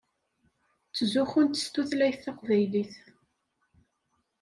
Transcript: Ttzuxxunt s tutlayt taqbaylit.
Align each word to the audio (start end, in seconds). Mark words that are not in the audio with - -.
Ttzuxxunt 0.89 1.61
s 1.63 1.65
tutlayt 1.73 2.19
taqbaylit. 2.23 2.95